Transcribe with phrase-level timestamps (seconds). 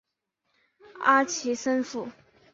[1.03, 2.09] 阿奇森府。